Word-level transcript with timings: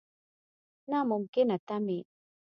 نا 0.89 0.99
ممکنه 1.09 1.55
تمې. 1.67 1.99